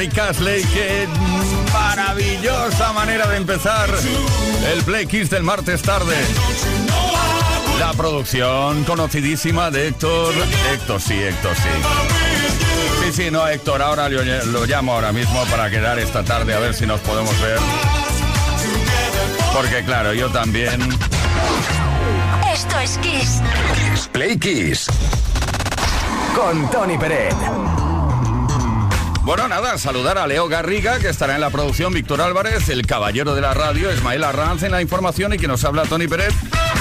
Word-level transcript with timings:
De 0.00 0.06
Rick 0.06 0.18
Astley. 0.18 0.64
Qué 0.64 1.08
maravillosa 1.72 2.92
manera 2.92 3.26
de 3.28 3.36
empezar 3.36 3.88
el 4.72 4.82
Play 4.84 5.06
Kiss 5.06 5.30
del 5.30 5.42
martes 5.42 5.82
tarde. 5.82 6.16
La 7.78 7.92
producción 7.92 8.84
conocidísima 8.84 9.70
de 9.70 9.88
Héctor. 9.88 10.34
Héctor, 10.72 11.00
sí, 11.00 11.14
Héctor, 11.14 11.54
sí. 11.56 13.04
Sí, 13.04 13.12
sí, 13.12 13.30
no, 13.30 13.46
Héctor, 13.46 13.82
ahora 13.82 14.08
lo, 14.08 14.22
lo 14.22 14.64
llamo 14.66 14.94
ahora 14.94 15.12
mismo 15.12 15.44
para 15.46 15.70
quedar 15.70 15.98
esta 15.98 16.24
tarde 16.24 16.54
a 16.54 16.58
ver 16.58 16.74
si 16.74 16.86
nos 16.86 17.00
podemos 17.00 17.38
ver. 17.40 17.58
Porque 19.52 19.84
claro, 19.84 20.14
yo 20.14 20.28
también. 20.30 20.80
Esto 22.52 22.78
es 22.78 22.98
Kiss. 22.98 23.42
Play 24.12 24.38
Kiss. 24.38 24.86
Con 26.34 26.70
Tony 26.70 26.96
Pérez. 26.96 27.34
Bueno, 29.30 29.46
nada, 29.46 29.78
saludar 29.78 30.18
a 30.18 30.26
Leo 30.26 30.48
Garriga, 30.48 30.98
que 30.98 31.08
estará 31.08 31.36
en 31.36 31.40
la 31.40 31.50
producción, 31.50 31.92
Víctor 31.92 32.20
Álvarez, 32.20 32.68
el 32.68 32.84
caballero 32.84 33.32
de 33.32 33.40
la 33.40 33.54
radio, 33.54 33.92
Ismael 33.92 34.24
Arranz 34.24 34.64
en 34.64 34.72
la 34.72 34.82
información 34.82 35.32
y 35.32 35.38
que 35.38 35.46
nos 35.46 35.62
habla 35.62 35.84
Tony 35.84 36.08
Pérez. 36.08 36.34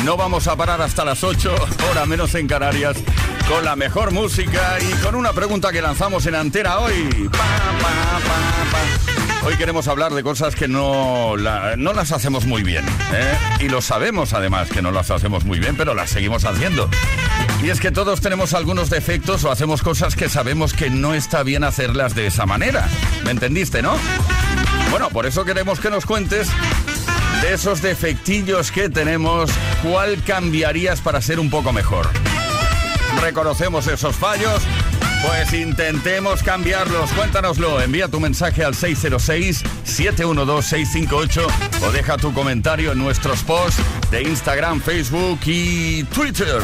No 0.04 0.18
vamos 0.18 0.48
a 0.48 0.56
parar 0.56 0.82
hasta 0.82 1.06
las 1.06 1.24
8, 1.24 1.54
hora 1.92 2.08
menos 2.08 2.34
en 2.34 2.48
Canarias, 2.48 2.98
con 3.50 3.66
la 3.66 3.76
mejor 3.76 4.12
música 4.12 4.78
y 4.80 4.94
con 5.02 5.16
una 5.16 5.34
pregunta 5.34 5.72
que 5.72 5.82
lanzamos 5.82 6.26
en 6.28 6.36
antera 6.36 6.80
hoy. 6.80 7.30
Hoy 9.44 9.56
queremos 9.58 9.88
hablar 9.88 10.14
de 10.14 10.22
cosas 10.22 10.56
que 10.56 10.68
no, 10.68 11.36
no 11.36 11.94
las 11.94 12.12
hacemos 12.12 12.46
muy 12.46 12.62
bien. 12.62 12.86
¿eh? 13.12 13.38
Y 13.62 13.70
lo 13.70 13.82
sabemos 13.82 14.34
además 14.34 14.70
que 14.70 14.84
no 14.84 14.92
las 14.92 15.10
hacemos 15.10 15.46
muy 15.46 15.60
bien, 15.60 15.76
pero 15.76 15.96
las 15.96 16.12
seguimos 16.12 16.46
haciendo. 16.46 16.90
Y 17.64 17.70
es 17.70 17.80
que 17.80 17.92
todos 17.92 18.22
tenemos 18.22 18.54
algunos 18.54 18.92
defectos 18.92 19.44
o 19.44 19.52
hacemos 19.52 19.82
cosas 19.82 20.16
que 20.16 20.30
sabemos 20.30 20.74
que 20.74 20.92
no 20.92 21.16
está 21.16 21.42
bien 21.42 21.64
hacerlas 21.64 22.14
de 22.14 22.28
esa 22.28 22.46
manera. 22.46 22.88
¿Me 23.26 23.32
entendiste, 23.32 23.82
no? 23.82 23.96
Bueno, 24.92 25.10
por 25.10 25.26
eso 25.26 25.44
queremos 25.44 25.80
que 25.80 25.90
nos 25.90 26.06
cuentes 26.06 26.50
de 27.42 27.54
esos 27.54 27.82
defectillos 27.82 28.72
que 28.72 28.90
tenemos, 28.90 29.50
¿cuál 29.82 30.24
cambiarías 30.24 31.02
para 31.02 31.22
ser 31.22 31.40
un 31.40 31.50
poco 31.50 31.74
mejor? 31.74 32.08
Reconocemos 33.22 33.88
esos 33.88 34.16
fallos 34.16 34.62
pues 35.22 35.54
intentemos 35.54 36.42
cambiarlos. 36.44 37.12
Cuéntanoslo. 37.12 37.82
Envía 37.82 38.08
tu 38.08 38.20
mensaje 38.20 38.64
al 38.64 38.74
606-712-658 38.74 41.48
o 41.82 41.92
deja 41.92 42.18
tu 42.18 42.34
comentario 42.34 42.94
en 42.94 43.00
nuestros 43.00 43.44
posts 43.44 43.82
de 44.12 44.24
Instagram, 44.24 44.82
Facebook 44.82 45.40
y 45.46 46.04
Twitter. 46.06 46.62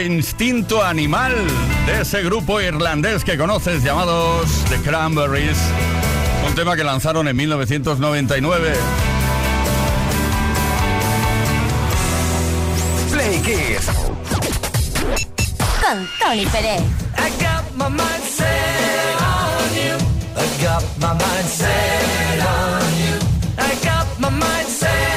Instinto 0.00 0.82
animal 0.82 1.34
de 1.86 2.02
ese 2.02 2.22
grupo 2.22 2.60
irlandés 2.60 3.24
que 3.24 3.36
conoces 3.36 3.82
llamados 3.82 4.48
The 4.68 4.76
Cranberries. 4.78 5.58
Un 6.46 6.54
tema 6.54 6.76
que 6.76 6.84
lanzaron 6.84 7.28
en 7.28 7.36
1999. 7.36 8.72
Play 13.12 13.38
Kiss. 13.40 13.86
Con 15.80 16.08
Tony 16.18 16.46
Pérez. 16.46 16.80
I 17.16 17.30
got 17.42 17.64
my 17.76 17.88
mind 17.88 18.24
set 18.24 19.20
on 19.20 19.74
you. 19.74 19.96
I 20.36 20.62
got 20.62 20.82
my 20.98 21.08
mind 21.08 21.48
set 21.48 22.40
on 22.40 22.82
you. 22.98 23.18
I 23.58 23.74
got 23.84 24.06
my 24.18 24.30
mind 24.30 24.68
set 24.68 25.09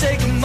taking 0.00 0.37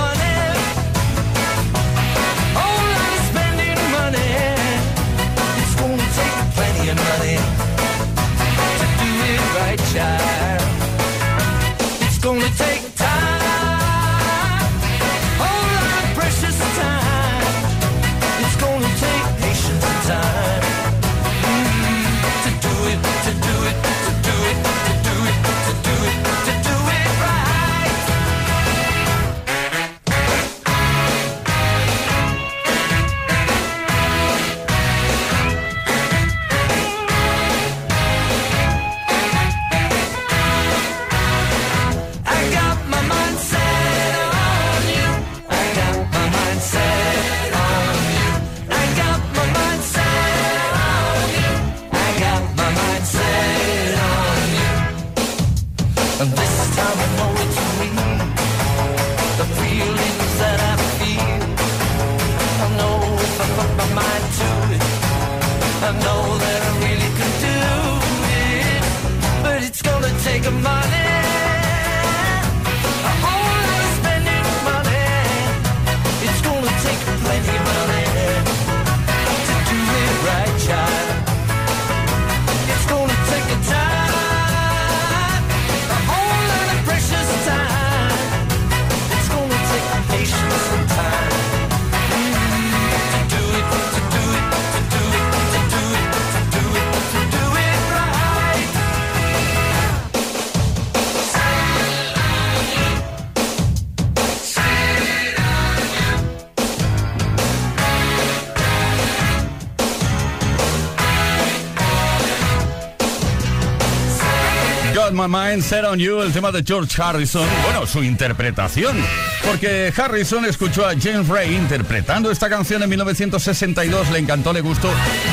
My 115.28 115.30
Mind 115.30 115.64
Set 115.64 115.86
on 115.86 116.00
You, 116.00 116.22
el 116.22 116.34
tema 116.34 116.52
de 116.52 116.64
George 116.64 117.02
Harrison. 117.02 117.48
Bueno, 117.64 117.86
su 117.88 118.04
interpretación. 118.04 118.98
Porque 119.46 119.94
Harrison 119.96 120.44
escuchó 120.44 120.86
a 120.86 120.94
James 121.00 121.30
Ray 121.30 121.56
interpretando 121.56 122.30
esta 122.30 122.50
canción 122.50 122.84
en 122.84 122.90
1962, 122.90 124.10
le 124.12 124.20
encantó, 124.20 124.52
le 124.52 124.60
gustó 124.60 124.90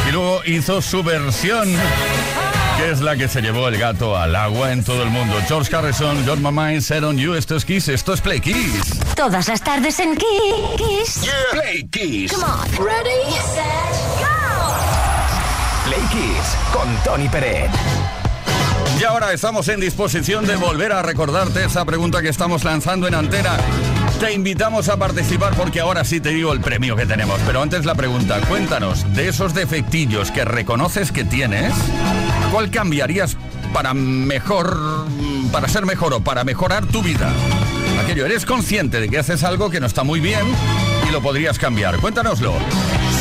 y 0.08 0.12
luego 0.12 0.42
hizo 0.46 0.80
su 0.80 1.02
versión. 1.02 1.68
Que 2.76 2.90
es 2.92 3.00
la 3.00 3.16
que 3.16 3.26
se 3.26 3.42
llevó 3.42 3.66
el 3.66 3.78
gato 3.78 4.16
al 4.16 4.36
agua 4.36 4.70
en 4.72 4.84
todo 4.84 5.02
el 5.02 5.10
mundo. 5.10 5.36
George 5.48 5.74
Harrison, 5.74 6.24
My 6.40 6.52
Mind 6.52 6.82
Set 6.82 7.02
on 7.02 7.18
You. 7.18 7.34
Esto 7.34 7.56
es 7.56 7.64
Kiss, 7.64 7.88
esto 7.88 8.14
es 8.14 8.20
Play 8.20 8.40
Kiss. 8.40 9.00
Todas 9.16 9.48
las 9.48 9.60
tardes 9.60 9.98
en 9.98 10.16
Kiss. 10.16 11.28
Play 11.50 11.88
Kiss. 11.90 12.32
Come 12.32 12.44
on. 12.44 12.86
Ready, 12.86 13.32
set, 13.54 13.64
go. 14.20 14.30
Play 15.84 16.00
Kiss 16.12 16.56
con 16.72 16.88
Tony 17.02 17.28
Peret. 17.28 18.19
Y 19.00 19.04
ahora 19.04 19.32
estamos 19.32 19.66
en 19.68 19.80
disposición 19.80 20.44
de 20.44 20.56
volver 20.56 20.92
a 20.92 21.00
recordarte 21.00 21.64
esa 21.64 21.86
pregunta 21.86 22.20
que 22.20 22.28
estamos 22.28 22.64
lanzando 22.64 23.08
en 23.08 23.14
antena. 23.14 23.56
Te 24.20 24.34
invitamos 24.34 24.90
a 24.90 24.98
participar 24.98 25.54
porque 25.56 25.80
ahora 25.80 26.04
sí 26.04 26.20
te 26.20 26.28
digo 26.28 26.52
el 26.52 26.60
premio 26.60 26.96
que 26.96 27.06
tenemos. 27.06 27.40
Pero 27.46 27.62
antes 27.62 27.86
la 27.86 27.94
pregunta, 27.94 28.38
cuéntanos, 28.42 29.10
de 29.14 29.28
esos 29.28 29.54
defectillos 29.54 30.30
que 30.30 30.44
reconoces 30.44 31.12
que 31.12 31.24
tienes, 31.24 31.72
¿cuál 32.52 32.70
cambiarías 32.70 33.38
para 33.72 33.94
mejor, 33.94 35.06
para 35.50 35.66
ser 35.66 35.86
mejor 35.86 36.12
o 36.12 36.20
para 36.20 36.44
mejorar 36.44 36.84
tu 36.84 37.02
vida? 37.02 37.32
Aquello, 38.04 38.26
eres 38.26 38.44
consciente 38.44 39.00
de 39.00 39.08
que 39.08 39.16
haces 39.16 39.44
algo 39.44 39.70
que 39.70 39.80
no 39.80 39.86
está 39.86 40.04
muy 40.04 40.20
bien 40.20 40.44
y 41.08 41.10
lo 41.10 41.22
podrías 41.22 41.58
cambiar. 41.58 41.96
Cuéntanoslo. 42.00 42.52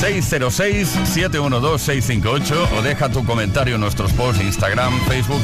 606-712-658 0.01 2.77
o 2.77 2.81
deja 2.81 3.09
tu 3.09 3.25
comentario 3.25 3.75
en 3.75 3.81
nuestros 3.81 4.13
posts 4.13 4.41
Instagram, 4.41 4.97
Facebook 5.07 5.41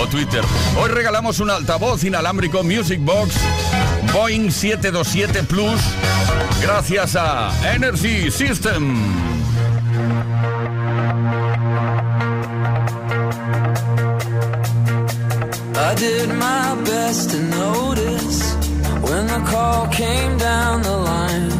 o 0.00 0.06
Twitter. 0.06 0.44
Hoy 0.76 0.90
regalamos 0.90 1.40
un 1.40 1.50
altavoz 1.50 2.04
inalámbrico 2.04 2.62
Music 2.62 3.00
Box 3.00 3.34
Boeing 4.12 4.48
727 4.50 5.46
Plus 5.46 5.80
gracias 6.62 7.16
a 7.16 7.50
Energy 7.74 8.30
System. 8.30 8.96
I 15.74 15.94
did 15.96 16.28
my 16.28 16.76
best 16.84 17.30
to 17.30 17.38
notice 17.38 18.54
when 19.02 19.26
the 19.26 19.40
call 19.50 19.88
came 19.88 20.38
down 20.38 20.82
the 20.82 20.96
line. 20.96 21.59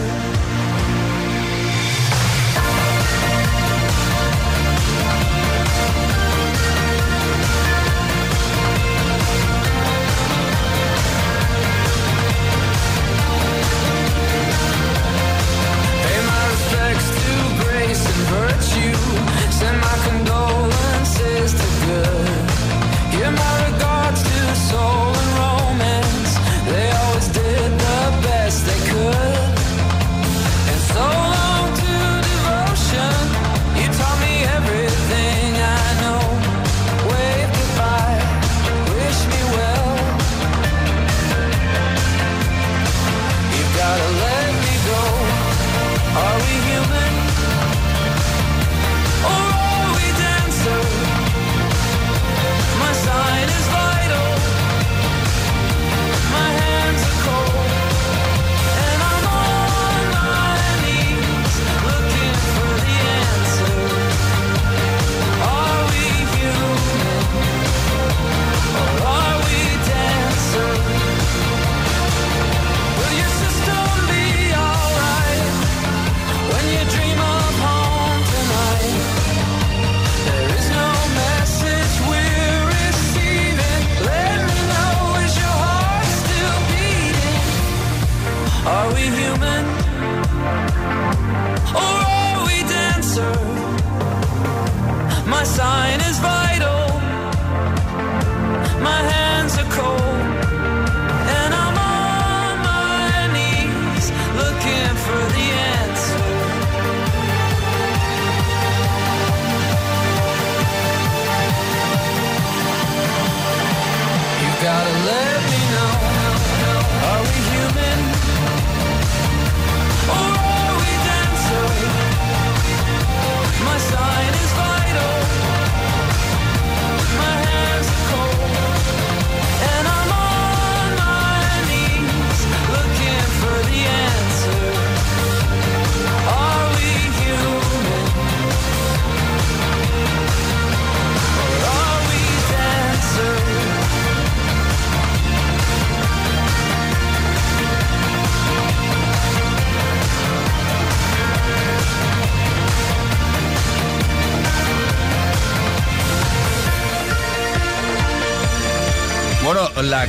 Virtue. 18.37 18.95
Send 19.51 19.77
my 19.81 19.95
condolences 20.07 21.53
to 21.53 21.67
good. 21.85 22.47
Give 23.11 23.33
my 23.33 23.70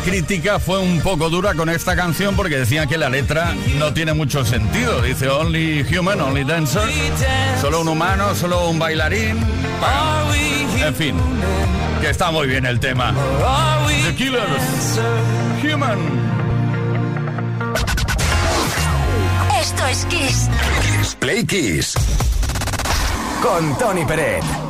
crítica 0.04 0.58
fue 0.58 0.78
un 0.78 1.00
poco 1.00 1.30
dura 1.30 1.54
con 1.54 1.68
esta 1.68 1.96
canción 1.96 2.36
porque 2.36 2.58
decían 2.58 2.88
que 2.88 2.98
la 2.98 3.08
letra 3.08 3.54
no 3.78 3.92
tiene 3.92 4.12
mucho 4.12 4.44
sentido. 4.44 5.00
Dice 5.02 5.28
Only 5.28 5.86
Human, 5.96 6.20
Only 6.20 6.44
Dancer. 6.44 6.82
Solo 7.60 7.80
un 7.80 7.88
humano, 7.88 8.34
solo 8.34 8.68
un 8.68 8.78
bailarín. 8.78 9.38
En 10.84 10.94
fin, 10.94 11.16
que 12.00 12.10
está 12.10 12.30
muy 12.30 12.46
bien 12.46 12.66
el 12.66 12.80
tema. 12.80 13.10
Or 13.10 13.44
are 13.44 13.86
we 13.86 14.02
The 14.02 14.14
Killers. 14.14 15.00
Human. 15.62 15.98
Esto 19.60 19.86
es 19.86 20.04
Kiss. 20.06 20.48
Kiss 20.82 21.14
Play 21.14 21.44
Kiss. 21.44 21.94
Con 23.42 23.76
Tony 23.78 24.04
Peret. 24.04 24.61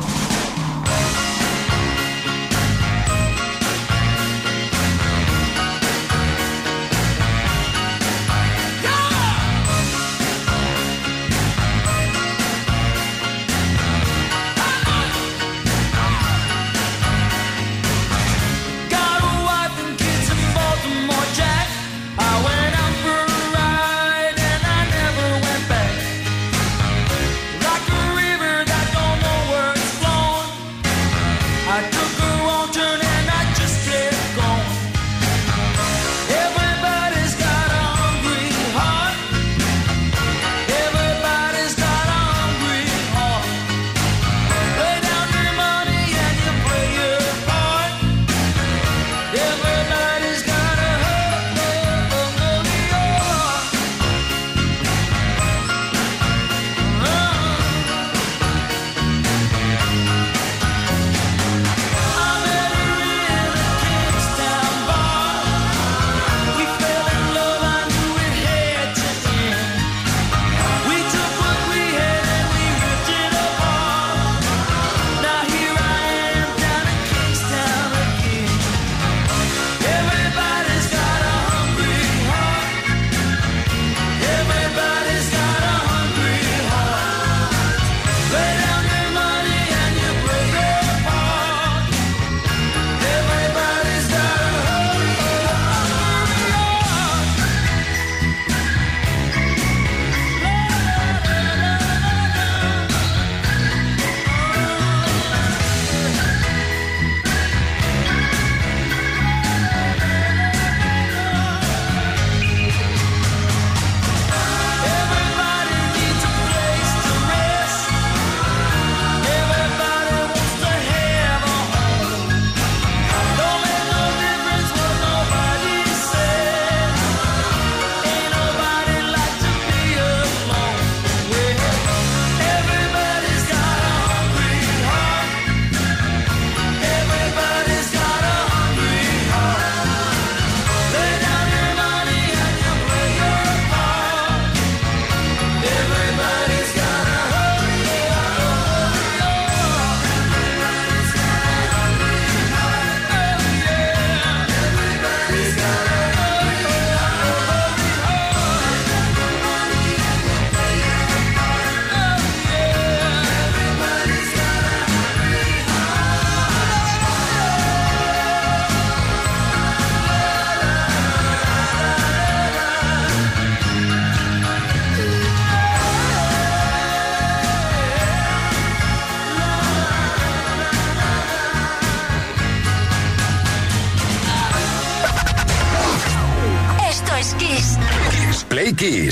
Play. 188.71 189.09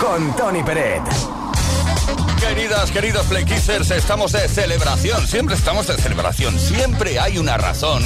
Con 0.00 0.34
Tony 0.34 0.62
Peret. 0.62 1.02
Queridas, 2.40 2.90
queridos 2.90 3.26
Playkissers, 3.26 3.90
estamos 3.90 4.32
de 4.32 4.48
celebración. 4.48 5.26
Siempre 5.26 5.56
estamos 5.56 5.86
de 5.86 5.96
celebración. 5.98 6.58
Siempre 6.58 7.20
hay 7.20 7.36
una 7.36 7.58
razón 7.58 8.02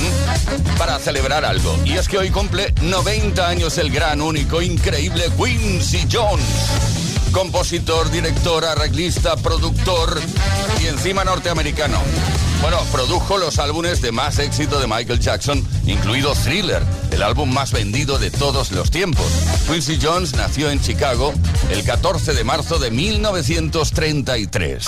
para 0.76 0.98
celebrar 0.98 1.44
algo. 1.44 1.78
Y 1.84 1.92
es 1.92 2.08
que 2.08 2.18
hoy 2.18 2.30
cumple 2.30 2.74
90 2.82 3.48
años 3.48 3.78
el 3.78 3.92
gran, 3.92 4.20
único, 4.20 4.60
increíble 4.60 5.30
Quincy 5.36 6.08
Jones. 6.10 6.44
Compositor, 7.30 8.10
director, 8.10 8.64
arreglista, 8.64 9.36
productor 9.36 10.20
y 10.82 10.86
encima 10.86 11.22
norteamericano. 11.24 11.98
Bueno, 12.62 12.78
produjo 12.90 13.38
los 13.38 13.58
álbumes 13.58 14.00
de 14.02 14.12
más 14.12 14.38
éxito 14.38 14.78
de 14.80 14.86
Michael 14.86 15.20
Jackson, 15.20 15.66
incluido 15.86 16.34
Thriller, 16.34 16.82
el 17.10 17.22
álbum 17.22 17.52
más 17.52 17.72
vendido 17.72 18.18
de 18.18 18.30
todos 18.30 18.72
los 18.72 18.90
tiempos. 18.90 19.26
Quincy 19.68 19.98
Jones 20.00 20.34
nació 20.34 20.70
en 20.70 20.80
Chicago 20.80 21.32
el 21.70 21.84
14 21.84 22.34
de 22.34 22.44
marzo 22.44 22.78
de 22.78 22.90
1933. 22.90 24.86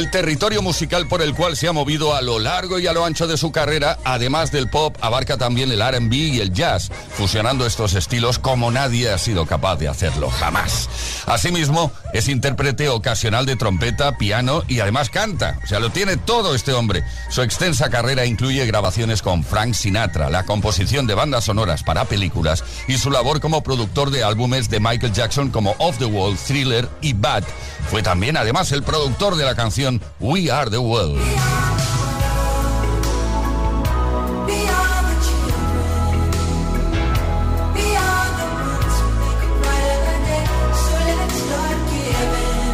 El 0.00 0.10
territorio 0.10 0.62
musical 0.62 1.08
por 1.08 1.20
el 1.20 1.34
cual 1.34 1.58
se 1.58 1.68
ha 1.68 1.74
movido 1.74 2.14
a 2.14 2.22
lo 2.22 2.38
largo 2.38 2.78
y 2.78 2.86
a 2.86 2.94
lo 2.94 3.04
ancho 3.04 3.26
de 3.26 3.36
su 3.36 3.52
carrera, 3.52 3.98
además 4.02 4.50
del 4.50 4.70
pop, 4.70 4.96
abarca 5.02 5.36
también 5.36 5.70
el 5.70 5.82
RB 5.82 6.10
y 6.14 6.40
el 6.40 6.54
jazz, 6.54 6.90
fusionando 7.10 7.66
estos 7.66 7.92
estilos 7.92 8.38
como 8.38 8.70
nadie 8.70 9.10
ha 9.10 9.18
sido 9.18 9.44
capaz 9.44 9.76
de 9.76 9.88
hacerlo 9.88 10.30
jamás. 10.30 10.88
Asimismo, 11.26 11.92
es 12.14 12.28
intérprete 12.28 12.88
ocasional 12.88 13.44
de 13.44 13.56
trompeta, 13.56 14.16
piano 14.16 14.62
y 14.68 14.80
además 14.80 15.10
canta. 15.10 15.58
O 15.62 15.66
sea, 15.66 15.80
lo 15.80 15.90
tiene 15.90 16.16
todo 16.16 16.54
este 16.54 16.72
hombre. 16.72 17.04
Su 17.28 17.42
extensa 17.42 17.90
carrera 17.90 18.24
incluye 18.24 18.64
grabaciones 18.64 19.20
con 19.20 19.44
Frank 19.44 19.74
Sinatra, 19.74 20.30
la 20.30 20.46
composición 20.46 21.06
de 21.06 21.14
bandas 21.14 21.44
sonoras 21.44 21.82
para 21.82 22.06
películas 22.06 22.64
y 22.88 22.96
su 22.96 23.10
labor 23.10 23.40
como 23.40 23.62
productor 23.62 24.10
de 24.10 24.24
álbumes 24.24 24.70
de 24.70 24.80
Michael 24.80 25.12
Jackson 25.12 25.50
como 25.50 25.74
Off 25.76 25.98
the 25.98 26.06
Wall, 26.06 26.38
Thriller 26.38 26.88
y 27.02 27.12
Bad. 27.12 27.44
Fue 27.90 28.02
también 28.02 28.38
además 28.38 28.72
el 28.72 28.82
productor 28.82 29.36
de 29.36 29.44
la 29.44 29.54
canción 29.54 29.89
We 30.20 30.50
Are 30.50 30.70
the 30.70 30.78
World. 30.78 31.18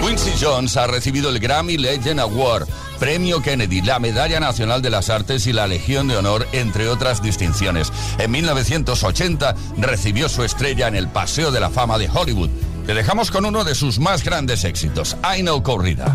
Quincy 0.01 0.33
Jones 0.41 0.77
ha 0.77 0.87
recibido 0.87 1.31
el 1.31 1.39
Grammy 1.39 1.77
Legend 1.77 2.21
Award, 2.21 2.67
Premio 2.99 3.43
Kennedy, 3.43 3.83
la 3.83 3.99
Medalla 3.99 4.41
Nacional 4.41 4.81
de 4.81 4.91
las 4.91 5.11
Artes 5.11 5.47
y 5.47 5.53
la 5.53 5.67
Legión 5.67 6.09
de 6.09 6.17
Honor, 6.17 6.47
entre 6.53 6.89
otras 6.89 7.23
distinciones. 7.23 7.93
En 8.19 8.31
1980 8.31 9.55
recibió 9.79 10.29
su 10.29 10.43
estrella 10.43 10.89
en 10.89 10.97
el 10.97 11.09
Paseo 11.09 11.51
de 11.51 11.61
la 11.61 11.71
Fama 11.71 11.99
de 11.99 12.09
Hollywood. 12.09 12.51
Te 12.87 12.95
dejamos 12.95 13.31
con 13.31 13.45
uno 13.45 13.65
de 13.65 13.75
sus 13.75 13.99
más 13.99 14.25
grandes 14.25 14.65
éxitos, 14.65 15.17
I 15.37 15.43
Know 15.43 15.63
Corrida. 15.63 16.15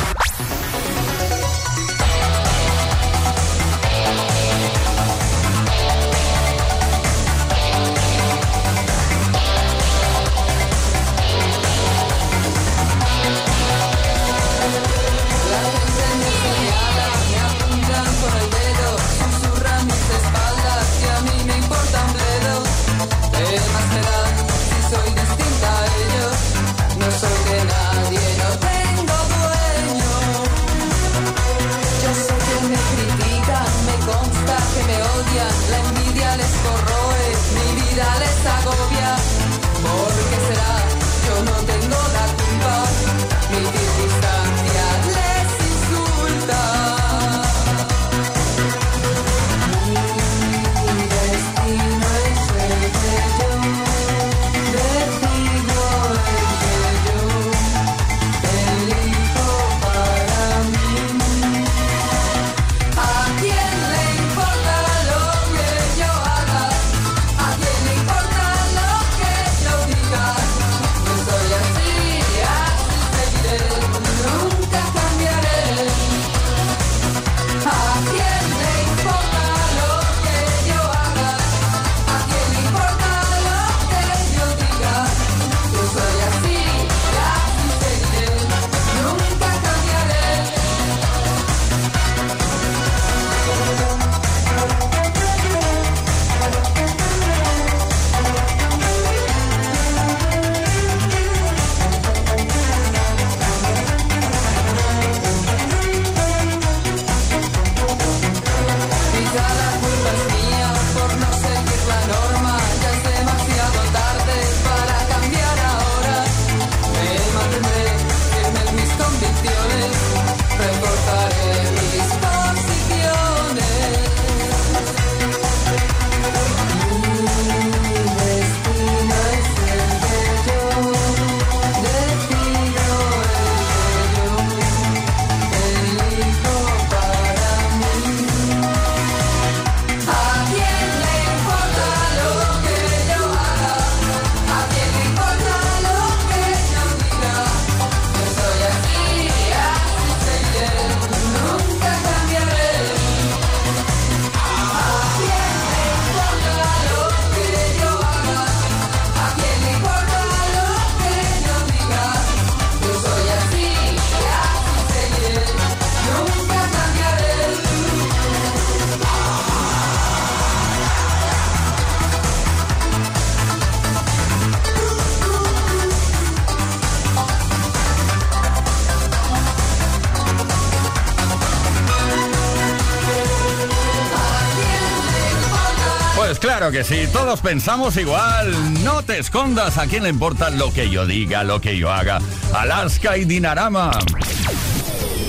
Claro 186.71 186.87
que 186.87 186.95
sí, 186.95 187.05
todos 187.11 187.41
pensamos 187.41 187.97
igual. 187.97 188.53
No 188.81 189.03
te 189.03 189.19
escondas, 189.19 189.77
a 189.77 189.87
quién 189.87 190.03
le 190.03 190.09
importa 190.09 190.49
lo 190.49 190.71
que 190.71 190.89
yo 190.89 191.05
diga, 191.05 191.43
lo 191.43 191.59
que 191.59 191.77
yo 191.77 191.91
haga. 191.91 192.19
Alaska 192.53 193.17
y 193.17 193.25
Dinarama. 193.25 193.91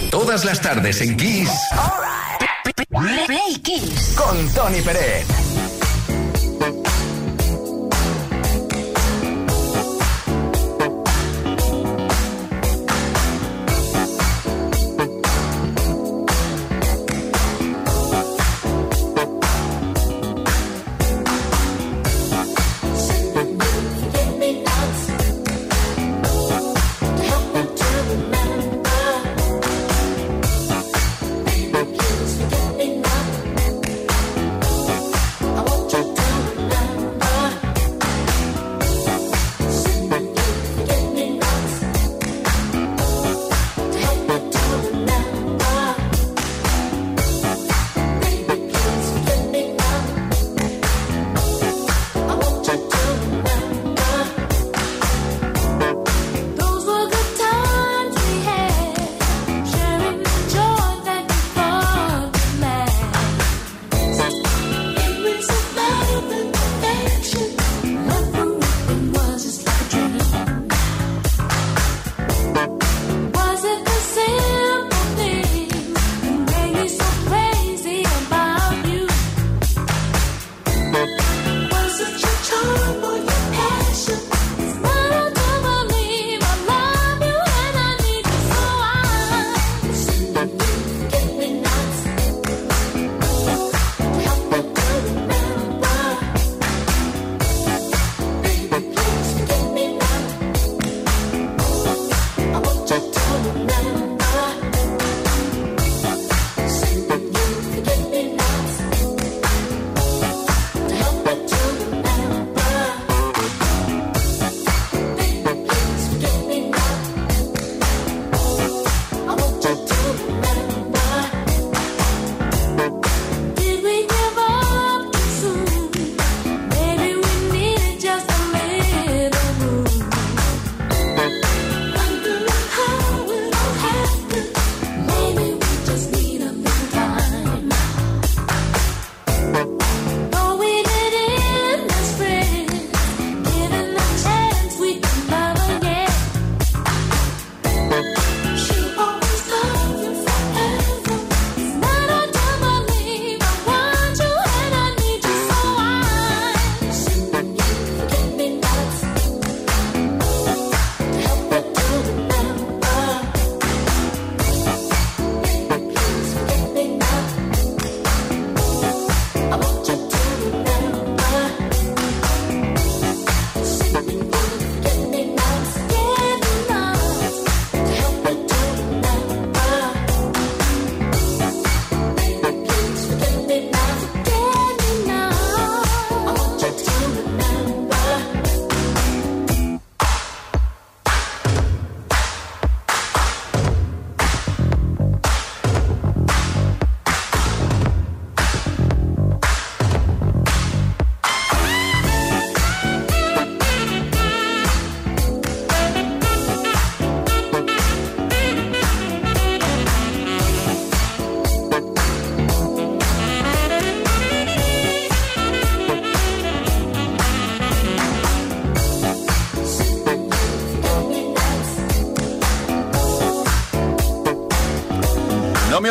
Todas 0.08 0.44
las 0.44 0.60
tardes 0.60 1.00
en 1.00 1.16
Kiss. 1.16 1.50
Play 3.26 3.56
Kiss. 3.60 4.14
Con 4.16 4.48
Tony 4.54 4.82
Pérez. 4.82 5.26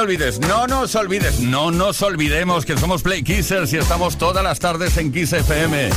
Olvides, 0.01 0.39
no 0.39 0.65
nos 0.65 0.95
olvides, 0.95 1.39
no 1.41 1.69
nos 1.69 2.01
olvidemos 2.01 2.65
que 2.65 2.75
somos 2.75 3.03
Play 3.03 3.23
Kissers 3.23 3.71
y 3.73 3.77
estamos 3.77 4.17
todas 4.17 4.43
las 4.43 4.59
tardes 4.59 4.97
en 4.97 5.11
Kiss 5.11 5.31
FM. 5.33 5.89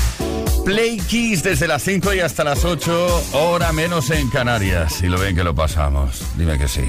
Play 0.64 0.99
Kiss 0.99 1.43
desde 1.43 1.67
las 1.67 1.83
5 1.83 2.12
y 2.12 2.21
hasta 2.21 2.45
las 2.45 2.64
8, 2.64 3.25
hora 3.33 3.73
menos 3.73 4.11
en 4.11 4.29
Canarias. 4.29 5.03
Y 5.03 5.07
lo 5.07 5.19
ven 5.19 5.35
que 5.35 5.43
lo 5.43 5.55
pasamos. 5.55 6.23
Dime 6.37 6.59
que 6.59 6.69
sí. 6.69 6.85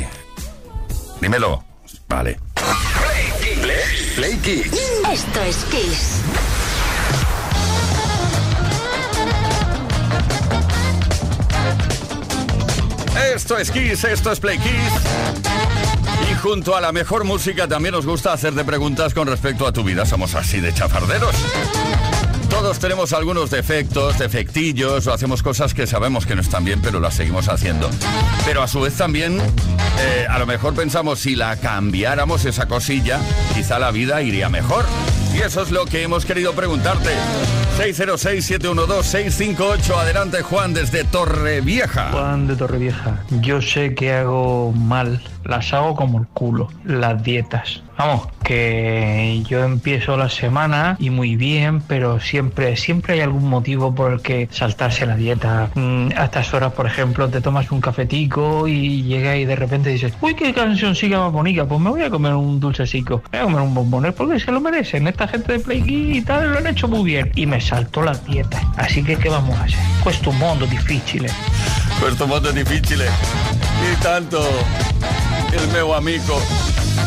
Dímelo. 1.21 1.63
Vale. 2.09 2.37
Play, 2.53 3.55
Play, 3.61 4.13
Play 4.15 4.37
Kiss. 4.39 4.73
Esto 5.11 5.41
es 5.41 5.57
Kiss. 5.71 6.21
Esto 13.33 13.57
es 13.57 13.71
Kiss, 13.71 14.03
esto 14.03 14.31
es 14.31 14.39
Play 14.39 14.57
Kiss. 14.57 15.64
Junto 16.45 16.75
a 16.75 16.79
la 16.79 16.91
mejor 16.91 17.23
música 17.23 17.67
también 17.67 17.95
nos 17.95 18.05
gusta 18.05 18.31
hacerte 18.31 18.63
preguntas 18.63 19.15
con 19.15 19.27
respecto 19.27 19.65
a 19.65 19.73
tu 19.73 19.83
vida. 19.83 20.05
Somos 20.05 20.35
así 20.35 20.61
de 20.61 20.71
chafarderos. 20.71 21.35
Todos 22.51 22.77
tenemos 22.77 23.13
algunos 23.13 23.49
defectos, 23.49 24.19
defectillos 24.19 25.07
o 25.07 25.13
hacemos 25.13 25.41
cosas 25.41 25.73
que 25.73 25.87
sabemos 25.87 26.27
que 26.27 26.35
no 26.35 26.41
están 26.41 26.63
bien, 26.63 26.83
pero 26.83 26.99
las 26.99 27.15
seguimos 27.15 27.49
haciendo. 27.49 27.89
Pero 28.45 28.61
a 28.61 28.67
su 28.67 28.81
vez 28.81 28.93
también, 28.93 29.41
eh, 29.41 30.27
a 30.29 30.37
lo 30.37 30.45
mejor 30.45 30.75
pensamos 30.75 31.17
si 31.17 31.35
la 31.35 31.57
cambiáramos 31.57 32.45
esa 32.45 32.67
cosilla, 32.67 33.19
quizá 33.55 33.79
la 33.79 33.89
vida 33.89 34.21
iría 34.21 34.47
mejor. 34.47 34.85
Y 35.33 35.39
eso 35.39 35.63
es 35.63 35.71
lo 35.71 35.85
que 35.85 36.03
hemos 36.03 36.25
querido 36.25 36.53
preguntarte. 36.53 37.09
606-712-658. 37.79 39.97
Adelante, 39.97 40.43
Juan, 40.43 40.75
desde 40.75 41.05
Torrevieja. 41.05 42.11
Juan 42.11 42.45
de 42.45 42.55
Torrevieja, 42.55 43.23
yo 43.41 43.63
sé 43.63 43.95
que 43.95 44.13
hago 44.13 44.71
mal, 44.73 45.23
las 45.45 45.73
hago 45.73 45.95
como 45.95 46.19
el 46.19 46.27
culo, 46.27 46.67
las 46.83 47.23
dietas. 47.23 47.81
Vamos, 47.97 48.27
que 48.43 49.41
yo 49.47 49.63
empiezo 49.63 50.17
la 50.17 50.29
semana 50.29 50.97
y 50.99 51.09
muy 51.09 51.37
bien, 51.37 51.81
pero 51.81 52.19
siempre, 52.19 52.75
siempre 52.75 53.13
hay 53.13 53.21
algún 53.21 53.47
motivo 53.47 53.95
por 53.95 54.11
el 54.11 54.21
que 54.21 54.49
saltarse 54.51 55.05
la 55.05 55.15
dieta. 55.15 55.69
Mm, 55.75 56.09
a 56.17 56.25
estas 56.25 56.53
horas, 56.53 56.73
por 56.73 56.87
ejemplo, 56.87 57.29
te 57.29 57.39
tomas 57.39 57.71
un 57.71 57.79
cafetico 57.79 58.67
y 58.67 59.03
llega 59.03 59.37
y 59.37 59.45
de 59.45 59.55
repente 59.55 59.91
dices, 59.91 60.13
uy, 60.19 60.35
qué 60.35 60.53
canción 60.53 60.93
sigue 60.93 61.17
más 61.17 61.31
bonita, 61.31 61.65
pues 61.65 61.79
me 61.79 61.89
voy 61.89 62.01
a 62.01 62.09
comer 62.09 62.33
un 62.33 62.59
dulcecico, 62.59 63.23
voy 63.31 63.39
a 63.39 63.43
comer 63.43 63.61
un 63.61 63.73
bombón, 63.73 64.13
porque 64.17 64.39
se 64.39 64.51
lo 64.51 64.59
merecen. 64.59 65.07
Esta 65.07 65.27
gente 65.27 65.53
de 65.53 65.59
Play 65.59 65.83
y 65.87 66.21
tal 66.21 66.51
lo 66.51 66.57
han 66.57 66.67
hecho 66.67 66.89
muy 66.89 67.03
bien. 67.03 67.31
Y 67.35 67.45
me 67.45 67.61
saltó 67.61 68.01
la 68.01 68.13
dieta. 68.13 68.61
Así 68.75 69.03
que, 69.03 69.15
¿qué 69.15 69.29
vamos 69.29 69.57
a 69.57 69.63
hacer? 69.63 69.79
Questo 70.03 70.33
mondo 70.33 70.65
difficile. 70.65 71.29
Questo 71.99 72.27
mondo 72.27 72.49
è 72.49 72.53
difficile. 72.53 73.05
Y 73.05 73.95
tanto. 74.01 75.24
El 75.55 75.67
meu 75.69 75.93
amico. 75.93 76.33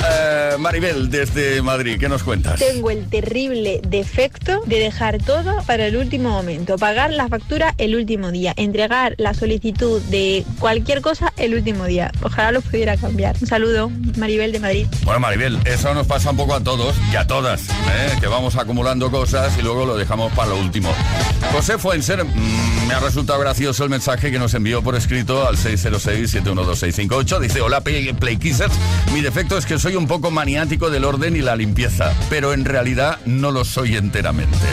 Eh, 0.04 0.56
Maribel, 0.58 1.10
desde 1.10 1.62
Madrid, 1.62 1.98
¿qué 1.98 2.08
nos 2.08 2.22
cuentas? 2.22 2.58
Tengo 2.58 2.90
el 2.90 3.08
terrible 3.08 3.80
defecto 3.86 4.62
de 4.66 4.78
dejar 4.78 5.18
todo 5.22 5.62
para 5.66 5.86
el 5.86 5.96
último 5.96 6.30
momento, 6.30 6.76
pagar 6.78 7.12
la 7.12 7.28
factura 7.28 7.74
el 7.78 7.96
último 7.96 8.30
día, 8.30 8.52
entregar 8.56 9.14
la 9.18 9.34
solicitud 9.34 10.00
de 10.02 10.44
cualquier 10.58 11.00
cosa 11.00 11.32
el 11.36 11.54
último 11.54 11.84
día. 11.86 12.12
Ojalá 12.22 12.52
lo 12.52 12.60
pudiera 12.60 12.96
cambiar. 12.96 13.36
Un 13.40 13.46
saludo, 13.46 13.90
Maribel 14.16 14.52
de 14.52 14.60
Madrid. 14.60 14.86
Bueno, 15.04 15.20
Maribel, 15.20 15.58
eso 15.64 15.92
nos 15.94 16.06
pasa 16.06 16.30
un 16.30 16.36
poco 16.36 16.54
a 16.54 16.60
todos 16.60 16.94
y 17.12 17.16
a 17.16 17.26
todas, 17.26 17.68
¿eh? 17.68 18.16
que 18.20 18.26
vamos 18.26 18.56
acumulando 18.56 19.10
cosas 19.10 19.56
y 19.58 19.62
luego 19.62 19.84
lo 19.84 19.96
dejamos 19.96 20.32
para 20.32 20.50
lo 20.50 20.58
último. 20.58 20.92
José 21.52 21.78
Fuenser, 21.78 22.24
mm, 22.24 22.86
me 22.86 22.94
ha 22.94 23.00
resultado 23.00 23.38
gracioso 23.40 23.84
el 23.84 23.90
mensaje 23.90 24.30
que 24.30 24.38
nos 24.38 24.54
envió 24.54 24.82
por 24.82 24.96
escrito 24.96 25.46
al 25.46 25.56
606-712-658. 25.56 27.40
Dice, 27.40 27.60
hola 27.60 27.80
Play, 27.80 28.12
Play 28.12 28.36
Kissers, 28.36 28.74
mi 29.12 29.20
defecto 29.20 29.56
es 29.56 29.66
que 29.66 29.78
soy 29.78 29.87
un 29.96 30.06
poco 30.06 30.30
maniático 30.30 30.90
del 30.90 31.04
orden 31.04 31.36
y 31.36 31.40
la 31.40 31.56
limpieza, 31.56 32.12
pero 32.28 32.52
en 32.52 32.64
realidad 32.64 33.18
no 33.26 33.50
lo 33.50 33.64
soy 33.64 33.96
enteramente. 33.96 34.66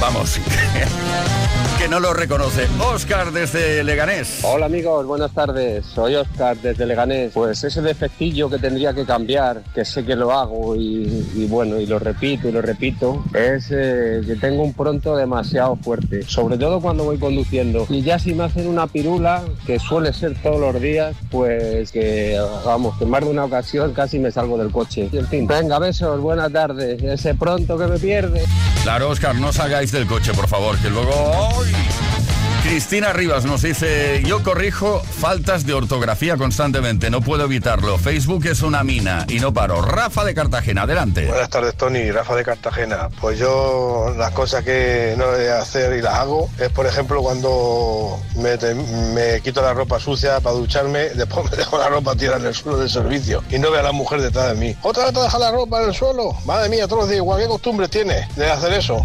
Vamos, 0.00 0.38
que 1.80 1.88
no 1.88 1.98
lo 1.98 2.12
reconoce. 2.12 2.68
Oscar 2.78 3.32
desde 3.32 3.82
Leganés. 3.82 4.40
Hola 4.42 4.66
amigos, 4.66 5.06
buenas 5.06 5.32
tardes. 5.32 5.86
Soy 5.86 6.14
Oscar 6.14 6.54
desde 6.58 6.84
Leganés. 6.84 7.32
Pues 7.32 7.64
ese 7.64 7.80
defectillo 7.80 8.50
que 8.50 8.58
tendría 8.58 8.92
que 8.92 9.06
cambiar, 9.06 9.62
que 9.74 9.86
sé 9.86 10.04
que 10.04 10.14
lo 10.14 10.30
hago 10.30 10.76
y, 10.76 11.26
y 11.34 11.46
bueno, 11.46 11.80
y 11.80 11.86
lo 11.86 11.98
repito 11.98 12.48
y 12.48 12.52
lo 12.52 12.60
repito, 12.60 13.24
es 13.32 13.68
eh, 13.70 14.20
que 14.26 14.36
tengo 14.36 14.62
un 14.62 14.74
pronto 14.74 15.16
demasiado 15.16 15.76
fuerte, 15.76 16.22
sobre 16.22 16.58
todo 16.58 16.80
cuando 16.80 17.04
voy 17.04 17.18
conduciendo. 17.18 17.86
Y 17.88 18.02
ya 18.02 18.18
si 18.18 18.34
me 18.34 18.44
hacen 18.44 18.66
una 18.68 18.86
pirula, 18.86 19.42
que 19.66 19.78
suele 19.78 20.12
ser 20.12 20.36
todos 20.42 20.60
los 20.60 20.82
días, 20.82 21.16
pues 21.30 21.90
que 21.92 22.38
vamos, 22.62 22.98
que 22.98 23.04
en 23.04 23.10
más 23.10 23.22
de 23.22 23.30
una 23.30 23.44
ocasión 23.44 23.94
casi 23.94 24.18
me 24.18 24.30
salgo 24.30 24.58
del 24.58 24.70
coche. 24.70 25.08
Y 25.10 25.16
en 25.16 25.26
fin, 25.28 25.46
venga, 25.46 25.78
besos, 25.78 26.20
buenas 26.20 26.52
tardes. 26.52 27.02
Ese 27.02 27.34
pronto 27.34 27.78
que 27.78 27.86
me 27.86 27.98
pierde. 27.98 28.44
Claro, 28.82 29.08
Oscar, 29.08 29.34
no 29.34 29.50
salgáis 29.50 29.92
del 29.92 30.06
coche, 30.06 30.32
por 30.34 30.46
favor, 30.46 30.76
que 30.78 30.90
luego... 30.90 31.12
¡Ay! 31.58 31.69
trees. 31.72 32.29
Cristina 32.70 33.12
Rivas 33.12 33.44
nos 33.44 33.62
dice, 33.62 34.22
yo 34.24 34.44
corrijo 34.44 35.00
faltas 35.00 35.66
de 35.66 35.74
ortografía 35.74 36.36
constantemente, 36.36 37.10
no 37.10 37.20
puedo 37.20 37.46
evitarlo. 37.46 37.98
Facebook 37.98 38.46
es 38.46 38.62
una 38.62 38.84
mina 38.84 39.26
y 39.28 39.40
no 39.40 39.52
paro. 39.52 39.82
Rafa 39.82 40.24
de 40.24 40.34
Cartagena, 40.34 40.82
adelante. 40.82 41.26
Buenas 41.26 41.50
tardes, 41.50 41.74
Tony. 41.74 42.12
Rafa 42.12 42.36
de 42.36 42.44
Cartagena. 42.44 43.08
Pues 43.20 43.40
yo 43.40 44.14
las 44.16 44.30
cosas 44.30 44.62
que 44.62 45.16
no 45.18 45.34
he 45.34 45.38
de 45.38 45.52
hacer 45.52 45.98
y 45.98 46.00
las 46.00 46.14
hago 46.14 46.48
es, 46.60 46.68
por 46.68 46.86
ejemplo, 46.86 47.20
cuando 47.22 48.20
me, 48.36 49.40
quito 49.42 49.62
la 49.62 49.74
ropa 49.74 49.98
sucia 49.98 50.38
para 50.38 50.54
ducharme, 50.54 51.08
después 51.16 51.50
me 51.50 51.56
dejo 51.56 51.76
la 51.76 51.88
ropa 51.88 52.14
tirada 52.14 52.38
en 52.38 52.46
el 52.46 52.54
suelo 52.54 52.78
del 52.78 52.88
servicio 52.88 53.42
y 53.50 53.58
no 53.58 53.72
ve 53.72 53.80
a 53.80 53.82
la 53.82 53.92
mujer 53.92 54.22
detrás 54.22 54.50
de 54.50 54.54
mí. 54.54 54.76
¿Otra 54.82 55.06
vez 55.06 55.14
te 55.14 55.20
dejas 55.20 55.40
la 55.40 55.50
ropa 55.50 55.82
en 55.82 55.88
el 55.88 55.94
suelo? 55.94 56.36
Madre 56.44 56.68
mía, 56.68 56.86
todos 56.86 57.00
los 57.00 57.08
días 57.08 57.18
igual. 57.18 57.40
¿Qué 57.40 57.48
costumbre 57.48 57.88
tienes 57.88 58.32
de 58.36 58.48
hacer 58.48 58.72
eso? 58.74 59.04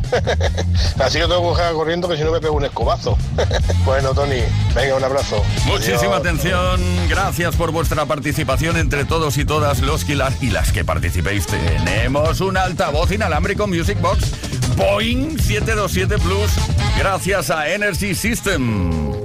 Así 1.00 1.18
que 1.18 1.26
tengo 1.26 1.42
que 1.42 1.48
coger 1.48 1.74
corriendo 1.74 2.08
que 2.08 2.16
si 2.16 2.24
no 2.24 2.32
me 2.32 2.40
pego 2.40 2.58
un 2.58 2.66
escobazo. 2.66 3.18
bueno, 3.86 4.14
Tony, 4.14 4.42
venga, 4.74 4.96
un 4.96 5.04
abrazo. 5.04 5.44
Muchísima 5.66 6.18
Adiós. 6.18 6.20
atención, 6.20 6.82
gracias 7.10 7.56
por 7.56 7.72
vuestra 7.72 8.06
participación 8.06 8.78
entre 8.78 9.06
todos 9.06 9.38
y 9.38 9.46
todas 9.46 9.82
los 9.82 10.06
que 10.06 10.16
las 10.16 10.42
y 10.42 10.50
las 10.50 10.72
que 10.72 10.84
participéis. 10.84 11.46
Tenemos 11.48 12.42
un 12.42 12.58
altavoz 12.58 13.12
inalámbrico 13.12 13.68
Music 13.68 14.00
Box 14.02 14.32
Boeing 14.76 15.38
727 15.40 16.18
Plus 16.20 16.52
gracias 16.98 17.50
a 17.50 17.70
Energy 17.70 18.14
System. 18.14 19.25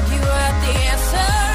You 0.00 0.06
said 0.06 0.16
you 0.16 0.22
had 0.22 0.62
the 0.62 0.78
answers? 0.90 1.49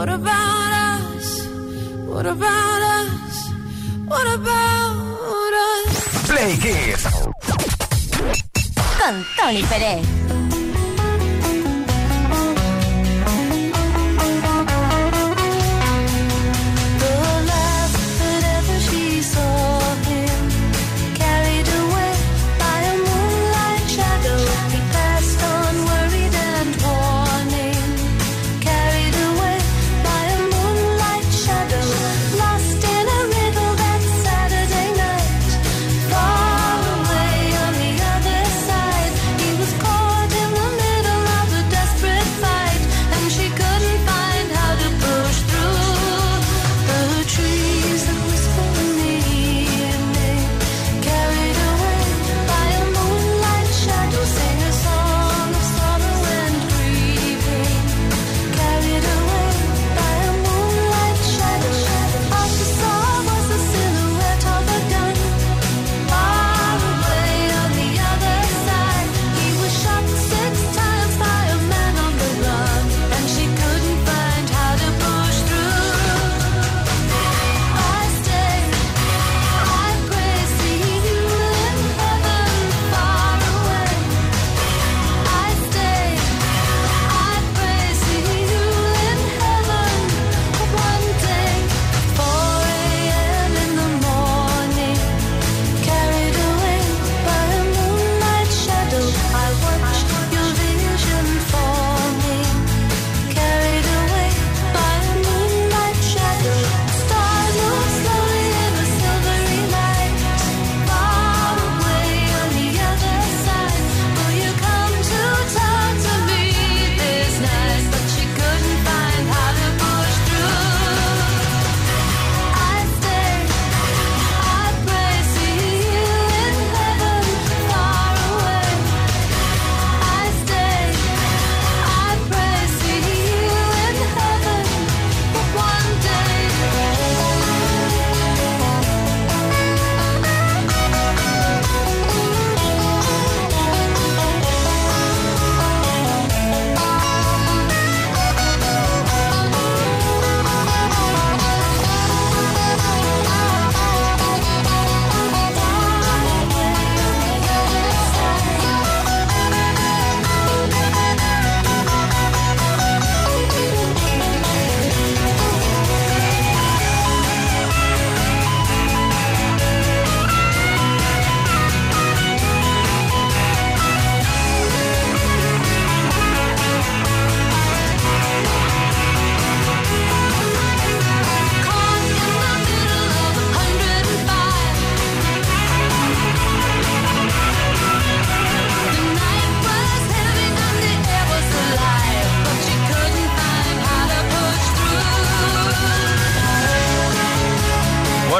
What 0.00 0.08
about 0.08 0.72
us? 0.72 1.46
What 2.06 2.24
about 2.24 2.80
us? 2.80 3.50
What 4.06 4.26
about 4.34 5.52
us? 5.52 6.26
Play 6.26 6.56
Kids. 6.56 7.04
Con 8.98 9.26
Tony 9.36 9.62
Pérez. 9.64 10.19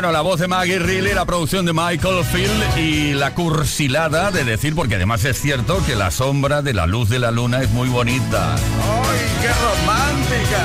Bueno, 0.00 0.12
la 0.12 0.22
voz 0.22 0.40
de 0.40 0.48
Maggie 0.48 0.78
Reilly, 0.78 1.12
la 1.12 1.26
producción 1.26 1.66
de 1.66 1.74
Michael 1.74 2.24
Field 2.24 2.78
y 2.78 3.12
la 3.12 3.34
cursilada 3.34 4.30
de 4.30 4.44
decir, 4.44 4.74
porque 4.74 4.94
además 4.94 5.22
es 5.26 5.38
cierto 5.38 5.84
que 5.84 5.94
la 5.94 6.10
sombra 6.10 6.62
de 6.62 6.72
la 6.72 6.86
luz 6.86 7.10
de 7.10 7.18
la 7.18 7.30
luna 7.30 7.60
es 7.60 7.68
muy 7.68 7.90
bonita. 7.90 8.54
¡Ay, 8.54 9.20
qué 9.42 9.48
romántica! 9.48 10.62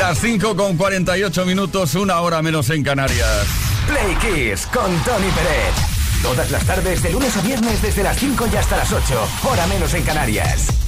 Las 0.00 0.18
5 0.18 0.56
con 0.56 0.76
48 0.76 1.46
minutos, 1.46 1.94
una 1.94 2.20
hora 2.22 2.42
menos 2.42 2.70
en 2.70 2.82
Canarias. 2.82 3.46
Play 3.86 4.16
Kiss 4.16 4.66
con 4.66 4.90
Tony 5.04 5.30
Pérez. 5.30 5.76
Todas 6.22 6.50
las 6.50 6.64
tardes, 6.64 7.04
de 7.04 7.12
lunes 7.12 7.36
a 7.36 7.40
viernes, 7.42 7.80
desde 7.82 8.02
las 8.02 8.18
5 8.18 8.48
y 8.52 8.56
hasta 8.56 8.78
las 8.78 8.92
8, 8.92 9.28
hora 9.44 9.64
menos 9.68 9.94
en 9.94 10.02
Canarias. 10.02 10.85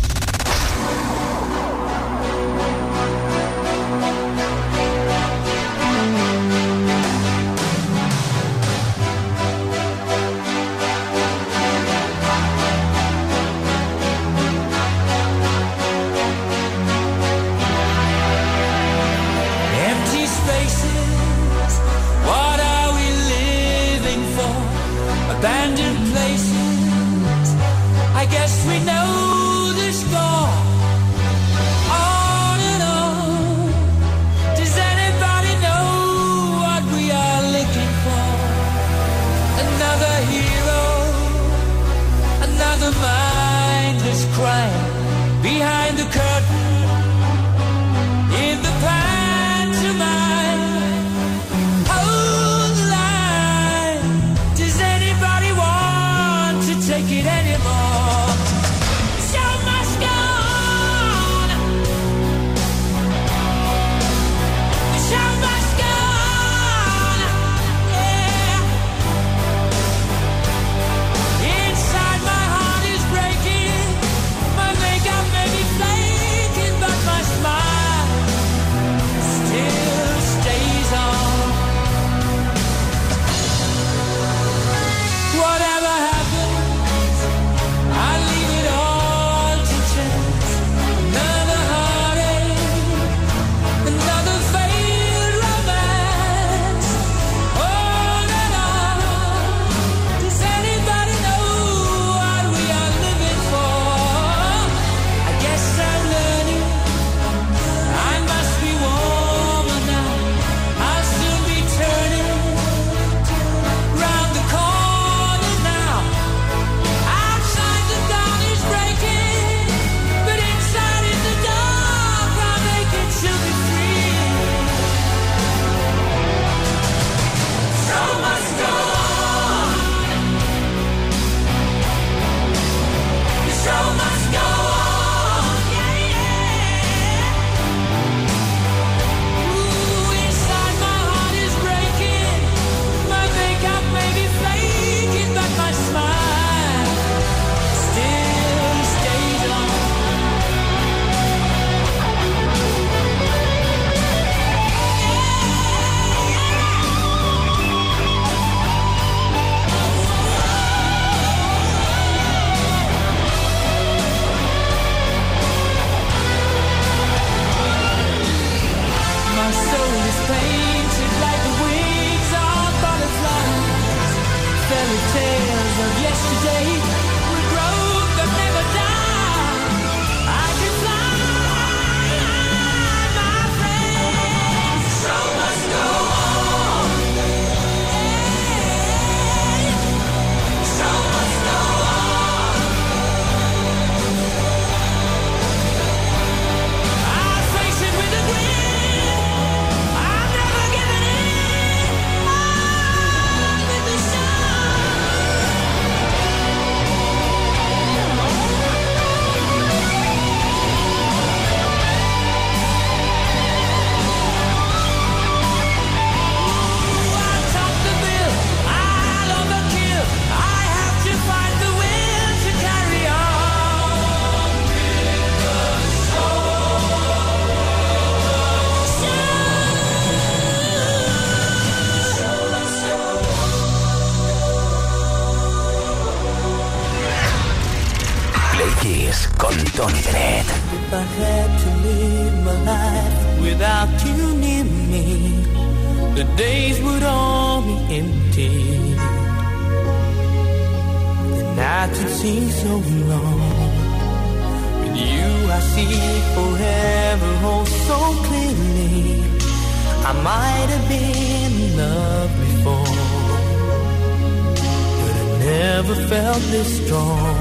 never 265.88 266.08
felt 266.08 266.42
this 266.50 266.84
strong. 266.84 267.36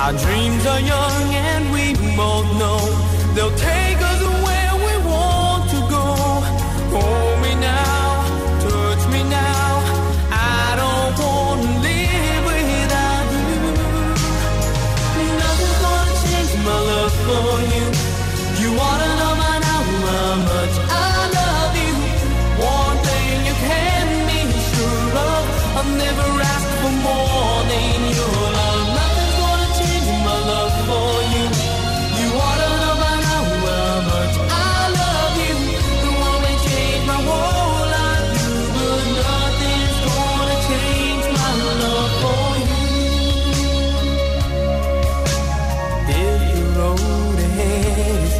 Our 0.00 0.12
dreams 0.12 0.66
are 0.66 0.80
young 0.80 1.34
and 1.34 1.72
we 1.72 1.94
both 2.16 2.46
know 2.58 2.80
they'll 3.34 3.56
take 3.56 3.98
us 4.00 4.22
where 4.44 4.74
we 4.86 5.06
want 5.06 5.70
to 5.70 5.80
go. 5.88 6.04
Oh. 6.98 7.31